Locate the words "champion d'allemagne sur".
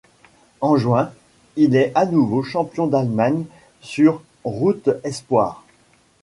2.41-4.23